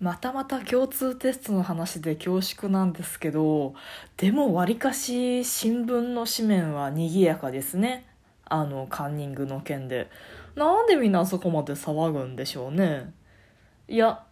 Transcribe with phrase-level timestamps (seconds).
[0.00, 3.74] またまた共通テストの話で恐縮なんですけど
[4.16, 8.06] でもわりかし新聞の紙面は賑やかですね。
[8.50, 10.08] あのカンニングの件で。
[10.54, 13.12] なんでみんなあそこまで騒ぐんでしょうね。
[13.88, 14.22] いや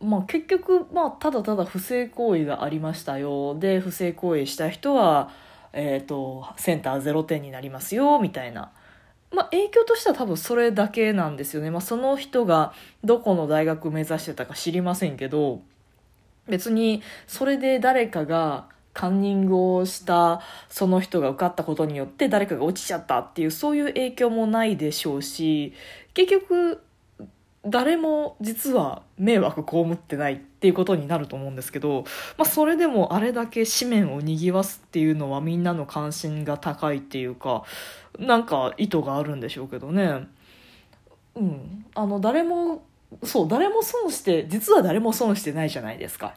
[0.00, 3.54] まあ結局まあただただ不正行為がありましたよ。
[3.58, 5.30] で不正行為した人は
[5.74, 8.72] えっ、とセンター0点になりますよみたいな。
[9.32, 11.70] まあ、影響としては多分それだけなんですよね。
[11.70, 12.72] まあ、その人が
[13.02, 15.60] どこの大学目指してたか知りませんけど、
[16.48, 25.72] 別にそれで誰かがカンニングをしたその人が受かったことによって誰かが落ちちゃったっていうそういう影響もないでしょうし、
[26.14, 26.82] 結局
[27.64, 32.04] 誰も実は迷惑被ってないっていうことになると思うんですけど、
[32.36, 37.62] まあ、それでもあれだけ紙面を賑わすっていうのはみんなの関心が高いっていうか
[38.18, 40.26] なんか意図があるんでしょうけどね。
[41.36, 41.86] うん。
[41.94, 42.84] あの誰も
[43.22, 46.34] そう誰も損して実は誰も損してないじゃないですか。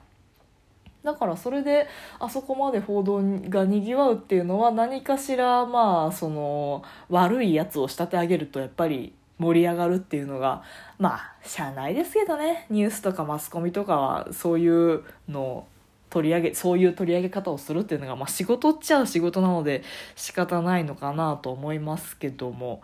[1.03, 1.87] だからそれで
[2.19, 10.63] あそこまで報道がにぎわうっていうのは何かしらまあその悪いやつを仕立て上げるとやっぱり盛り上がるっていうのが
[10.97, 12.67] まあしゃあないですけどね。
[12.69, 15.67] ニュースとかマスコミとかはそういうのを
[16.09, 19.83] 取り上げそういう取り上げ方をするっていうのが、まあ、仕事っちゃう仕事なので
[20.15, 22.81] 仕方ないのかなと思いますけども。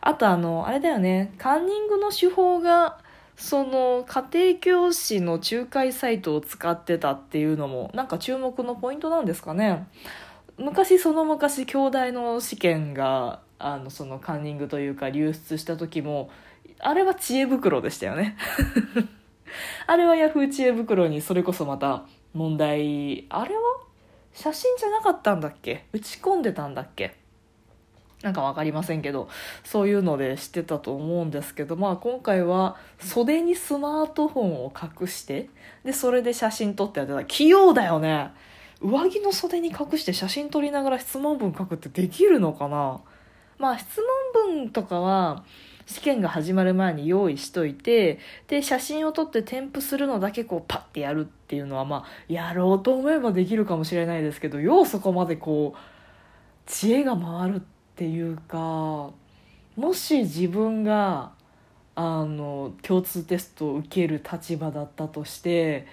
[0.00, 1.34] あとあのあれだよね。
[1.38, 2.98] カンニングの手法が
[3.36, 9.86] その家庭教師の仲介サイトを使ってたっていうのもなんか注目のポイントなんですかね。
[10.56, 16.30] 昔その昔兄弟の試験があのそのカンニングというか流出した時も
[16.78, 18.36] あれは知恵袋でしたよね。
[19.86, 23.60] あれはヤフー知恵袋にそれこそまた問題あれは？
[24.34, 25.86] 写真じゃなかったんだっけ？
[25.92, 27.16] 打ち込んでたんだっけ？
[28.22, 29.28] なんか分かりませんけど
[29.64, 35.48] そういうので知ってたと思うんですけど、まあ、今回は袖にスマートフォンを隠して
[35.84, 37.24] でそれで写真撮ってやってた。
[37.24, 38.30] 器用だよね。
[38.80, 43.00] 上着の袖に隠して写真撮りながら質問文書くってできるのかな？
[43.58, 44.00] まあ質
[44.34, 45.44] 問文とかは
[45.86, 55.78] 試験が始まる前に用意しといてで写真を撮って添付するのだけこうパッてやるっていうのはまあやろうと思えばできるかもしれないですけどようそこまでこう
[56.66, 57.60] 知恵が回るっ
[57.96, 58.58] ていうか
[59.76, 61.32] もし自分が
[61.94, 65.86] あの共通テストを受ける立場だったとして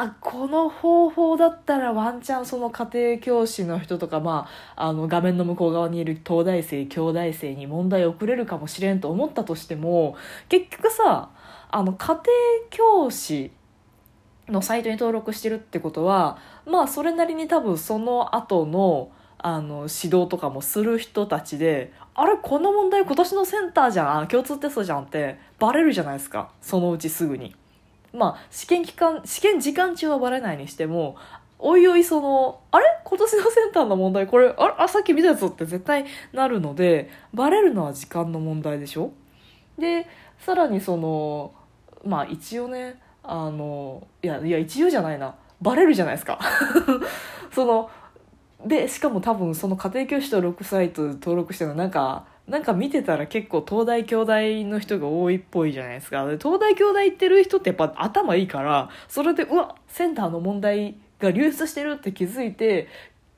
[0.00, 10.16] あこの方法だったらワンチャンその家庭教師の人とか、まあ、あの画面の向こう側にいる東大生京大生に問題を送れるかもしれんと思ったとしても
[10.48, 11.30] 結局さ
[11.70, 12.22] あの家庭
[12.70, 13.50] 教師
[14.48, 19.10] のサイトに登録してるってことはまあそれなりに多分その後の
[19.44, 27.56] あの指導とかもする人たちであれこの問題今年のセンターじゃん共通テストじゃんってバレるじゃないですかそのうちすぐに。
[28.12, 31.16] まあ、試験期間、試験時間中はバレないにしても、
[31.58, 32.84] おいおいその、あれ？
[33.04, 39.12] 今年のセンターの問題、これ、ああ、さっき見たやつって絶対なるので、バレるのは時間の問題でしょ？
[39.78, 40.06] で、
[40.38, 41.52] さらにその、
[42.04, 45.36] まあ一応ね、あの、いや、いや、一応じゃないな。
[45.60, 46.40] バレるじゃないですか。
[47.54, 47.88] その、
[48.66, 56.24] で、しかも多分その家庭教師登録サイト登録してるのなんか、なんか見てたら結構東大京大の人が多いっぽいじゃないですか。
[56.38, 62.88] 東大京大行ってる人ってやっぱ頭いいから、それで、うわ、センターの問題が流出してるって気づいて、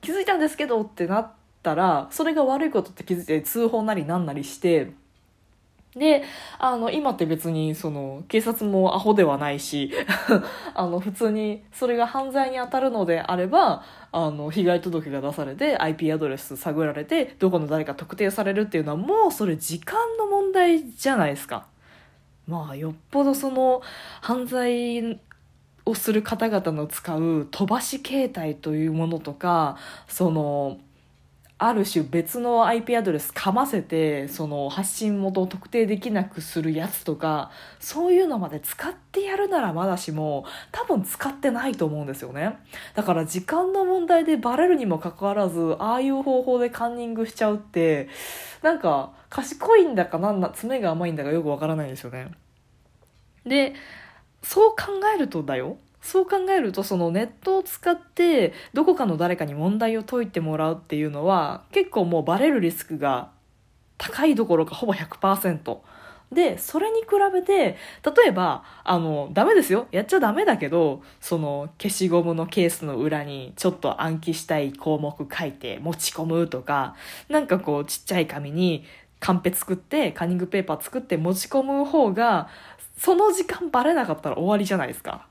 [0.01, 4.91] 気づいたんですけどってなったら、それが悪いことって気づいて通報なりなんなりして、
[5.95, 6.23] で、
[6.59, 9.91] あの、今って別に、その、警察もアホではないし、
[10.75, 21.65] あの、普通に、それが犯罪に当たるのであれば、あの、被害届が出されて、IP アドレス探られて、どこの誰か特定されるっていうのは、もうそれ時間の問題じゃないですか。
[22.45, 23.81] まあ、よっぽどその、
[24.21, 25.17] 犯罪
[25.85, 29.77] をする方々の使う飛ばし携帯というものとか、
[30.09, 30.77] その、
[31.57, 37.49] ある種別の IP アドレスかませてその発信元を特定できなくするやつとか
[37.79, 42.57] そういうのまで使ってやるならまだしも多分使ってないと思うんですよね。
[42.93, 48.09] だから時間の問題でバレるにもかかわらずああいう方法でカンニングしちゃうって
[48.61, 52.31] なんか賢いんだかなんだ爪が甘いんだかよくわからないですよね。
[53.45, 53.75] で
[54.43, 55.77] そう考えるとだよ。
[56.05, 63.31] そう考えるとそのネットを使ってどこかの誰かに問題を解いてもらうっていうのは結構もうバレるリスクが
[63.97, 65.77] 高いどころかほぼ100%。
[66.31, 69.87] で、それに比べて、例えば、あの、ダメですよ。
[69.91, 76.95] やっちゃダメだけど、その消しゴムのケースの裏にちょっと暗記したい項目書いて持ち込むとか、
[77.29, 78.83] なんかこうちっちゃい紙に
[79.19, 82.49] カンペ作って、カンニングペーパー作って持ち込む方が、
[82.97, 85.27] その時間バレなかったら終わりじゃないですか。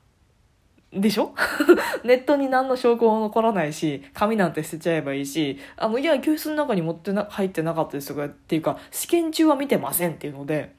[0.95, 1.35] でしょ？
[2.05, 10.75] ネットに何の証拠も残らないし、紙なんて捨てちゃえばいいし、あの、いや、教室の中に持ってな、入ってなかったですとかっていうか、試験中は見てませんっていうので、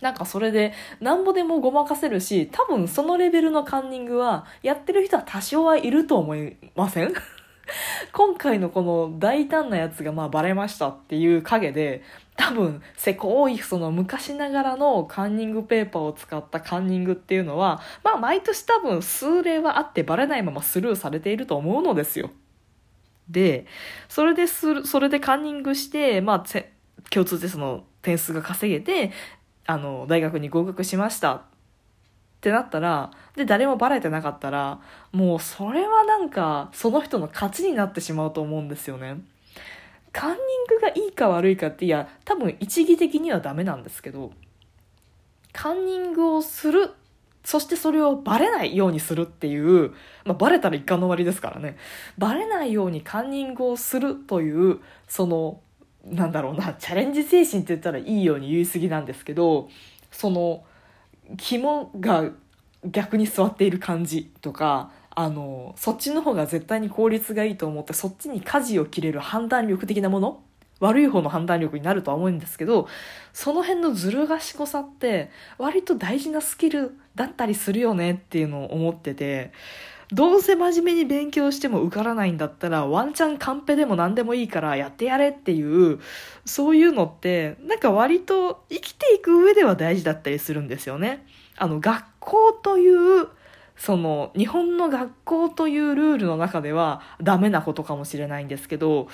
[0.00, 7.12] なんかそれで、なんぼでもごまかせるし、多分そのレベルのカンニングは、やってる人は多少はいると思いません？
[8.12, 12.02] 今回のこの大胆なやつがまあバレましたっていう影で、
[12.36, 22.30] 多分、せこい、その昔ながらのカンニングペーパーを使ったカンニングっていうのは、まあ毎年多分数例はあってバレないままスルーされていると思うのですよ。
[23.28, 23.66] で、
[24.08, 26.44] それでするそれでカンニングして、まあ、
[27.10, 29.12] 共通テストの点数が稼げて、
[29.66, 31.42] あの、大学に合格しましたっ
[32.40, 34.80] てなったら、で、誰もバレてなかったら、
[35.12, 39.22] もうそれはなんか、その人の勝ちになってしまうと思うんですよね。
[40.14, 40.38] カンニン
[40.68, 44.30] グがいいか悪いかっていや多分一義的にはダメなんですけど
[45.52, 46.92] カンニングをする
[47.42, 49.90] そしてそれをバレないようにするっていう、
[50.24, 51.76] まあ、バレたら一貫の終わりですからね。
[52.16, 55.60] バレないようにカンニングをするというその
[56.06, 59.68] なんだろうなチャレンジ精神って言ったらいいように言い過ぎなんですけど
[60.10, 60.64] その
[61.36, 62.30] 肝が
[62.84, 70.40] 逆に座っている感じとかあのそっちの方が絶対に効率がいいと思ってそっちに舵を切れる判断力的なもの
[70.80, 72.88] 悪い方の判断力になるとは思うんですけど
[73.32, 79.52] その辺のずる賢さって割と大事なスキルだったりするよねっていうのを思ってて
[80.12, 86.00] どうせ真面目に勉強しても受からないんだったらワンチャンカンペでも何でもいいからやってやれっていう
[86.44, 91.24] そういうのってなんか割と生きていく上では大事だったりするんですよね。
[91.56, 93.28] あの学校という
[93.76, 99.08] その日本の学校というルールの中ではダメなことかもしれないんですけど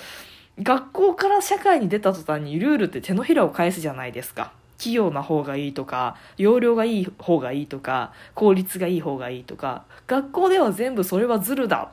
[0.62, 4.52] 学校から社会に出た途端にルールって手のひらを返すじゃないですか。
[4.76, 11.90] 器用な方がいいとか、容量がいい方がいいとか、効率がいい方がいいとか、学校では全部それはズルだ。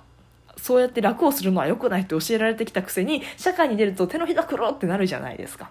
[0.57, 5.69] そうやって楽をするのは良くないって教えられてきたくせに、社会に出ると手のひらくろってなるじゃないですか。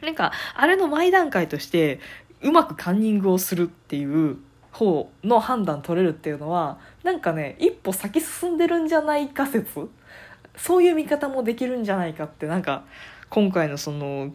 [0.00, 2.00] なんか、あれの前段階として、
[2.40, 4.38] うまくカンニングをするっていう
[4.72, 9.88] 方の判断取れるっていうのはなんかね一歩先進んでるんじゃないか説
[10.56, 12.84] そういう見方もできるんじゃないかってなんか
[13.28, 14.32] 今回のその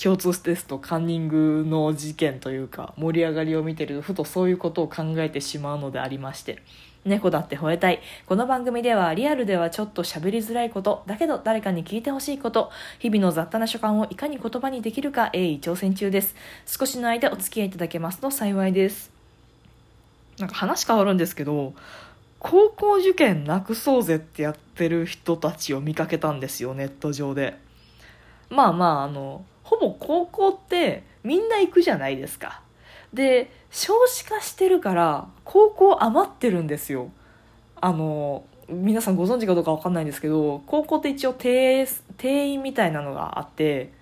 [0.00, 6.62] 共通テストカンニングの事件というか盛り上がりを見てるとふとそういうことを考えてしまうのでありまして
[7.06, 8.00] 猫だって吠えたい。
[8.26, 16.34] この番組ではリアルではちょっと喋りづらいこと、だけど誰かに聞いてほしいこと、日々の雑多な所感をいかに言葉にできるか鋭意挑戦中です。
[16.66, 19.15] 少しの間お付き合いいただけますと幸いです。
[20.38, 21.74] なんか話変わるんですけど、
[22.38, 27.58] 高校受験なくそうぜってやってる人たちを見かけたんですよ、ネット上で。
[28.50, 32.60] まあまあ、あの、ほぼ高校ってみんな行くじゃないですか。
[33.12, 37.10] で、少子化してるから高校余ってるんですよ。
[37.80, 41.86] あの、皆さんご存知かどうかわかんないんですけど、高校って一応定
[42.18, 43.92] 員みたいなのがあって、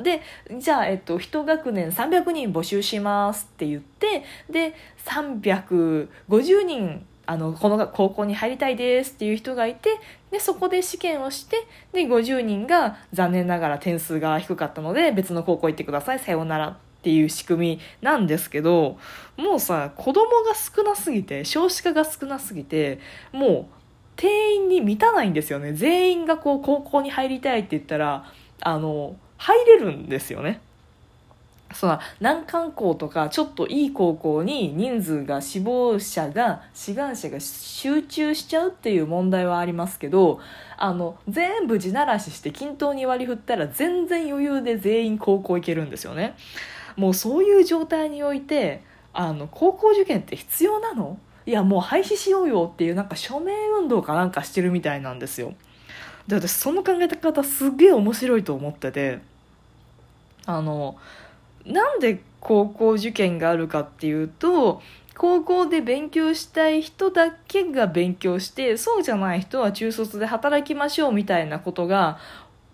[0.00, 0.22] で
[0.58, 4.74] じゃあ、えっと、1学年300人募集しますって言ってで
[5.04, 10.00] 350人あのこの高校に入りたいですっていう人がいて
[10.30, 18.98] でそこで試験をしてで50人が残念ながら点数が低かったので別の高校行ってくださいさようならっていう仕組みなんですけど
[19.36, 22.98] もうさ子供が少なすぎて少子化が少なすぎて
[23.30, 23.78] もう
[24.16, 25.72] 定員に満たないんですよね。
[25.74, 28.24] 全員がこう高校に入りたいって言ったら
[28.60, 30.60] あの入れるんですよね。
[31.74, 40.40] その難関校とかちょっといい高校に人数が死亡者が志願者が集中しちゃうっていう問題はありますけど
[40.78, 46.36] あの全部地ならしして均等に割り振ったら全然余裕で全員高校行けるんですよね。
[46.96, 51.18] もうそういう状態においてあの高校受験って必要なの？
[51.44, 55.52] いやもう廃止しようよっていうなんか署名運動かなんかしてるみたいなんですよ。
[56.28, 59.18] で私その考え方すげえ面白いと思ってて。
[60.46, 60.96] あの
[61.66, 64.80] なんで高校受験があるかっていうと
[65.14, 72.18] 高校で勉強したい人だけが勉強してそうじゃない人は中卒で働きましょうみたいなことが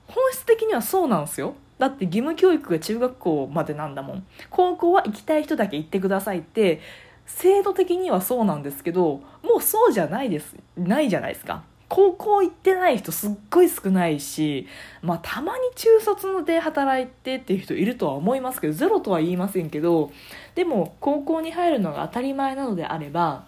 [0.07, 1.55] 本質的にはそうなんですよ。
[1.79, 4.27] だって義務教育が中学校までなんだもん。
[4.51, 6.81] 高校は行きたい人だけ行ってくださいって
[7.27, 10.55] 制度的にはそうなんですけどもうそうじゃないです。
[10.77, 11.65] ないじゃないですか。
[11.95, 14.67] 高校行ってない人すっごい少ないし、
[15.01, 20.11] まあ、たまに中卒で働いてっていう人いるとは思いますけどゼロとは言いませんけど
[20.57, 23.45] でも高校に入るのが当たり前なのであれば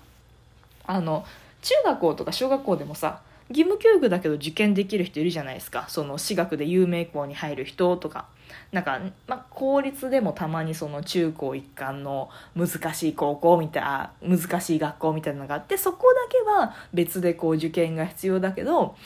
[0.86, 1.24] あの
[1.60, 5.86] 中学校とか小学校でもさ義務教育だけど受験できる人いるじゃないですか。
[5.88, 8.26] その私学で有名校に入る人とか。
[8.72, 18.96] なんか、まあ、公立でもたまにその中高一貫の難しい高校みたいな難しい学校みたいなのがあってそこだけは別でこう受験が必要だけど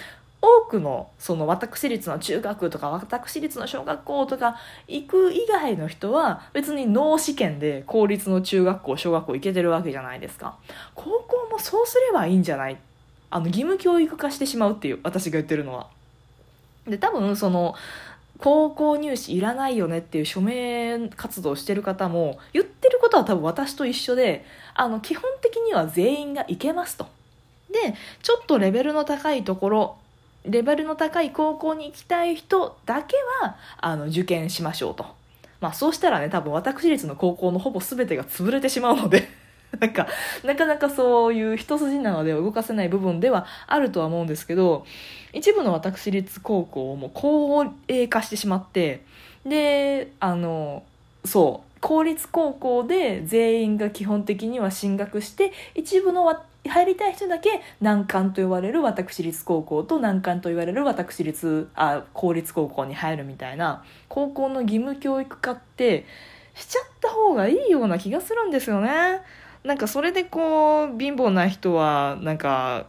[0.43, 4.57] 多くのその私立の中学とか私立の小学校とか
[4.89, 10.57] 行く以外の人は別に脳試験で公立の中学校小学校行けてるわけじゃないですか。
[10.95, 12.79] 高校もそうすればいいんじゃない
[13.31, 15.89] あの義務教育化してしまうっていう私が言ってるのは。
[16.87, 17.75] で多分その
[18.39, 27.07] 高校入試いらないよねっていう署名活動してる方も言ってることは多分私と一緒であの基本的には全員が行けますと。
[27.71, 29.97] でちょっとレベルの高いところ
[30.45, 35.07] レベルの高い高校に行きたい人だけはあの受験しましょうと。
[35.61, 39.40] まあそうしたらね、多分私立の高校のほぼ全てが潰れてしまうので。
[39.79, 40.09] なんか、
[40.45, 44.85] なかなかそういう一筋縄では動かせない部分ではあるとは思うんですけど、
[45.33, 49.03] 一部の私立高校も高齢化してしまって、
[49.47, 50.83] で、あの、
[51.25, 56.25] そう、公立高校で全員が基本的には進学して、一部の
[56.69, 66.05] 入りたい人だけ難関と言われる私立高校と難関と言われる私立あ公立高校に入るみたいな高校の義務教育化って
[66.55, 69.23] しちゃった方がいいような気がするんですよね。
[69.65, 72.87] なんかそれでこう貧乏な人はなんか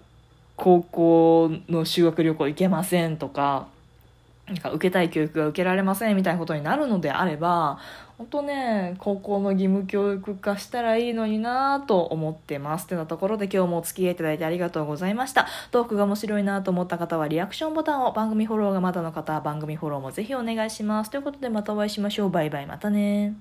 [0.56, 3.68] 高校の修学旅行行けませんとか
[4.48, 7.80] なんか受けたい教育が受けられませんみたいなことになるのであれば
[8.18, 15.48] 本当ね高校の義務教育化したらいいのになと思ってますってなところで今日もお付き合いいただいてありがとうございました。
[15.72, 21.10] トークが面白いなと思った方はリアクションボタンを番組フォローがまだの方は番組フォローもぜひお願いします。
[21.10, 22.30] ということでまたお会いしましょう。
[22.30, 22.68] バイバイ。
[22.68, 23.34] またね。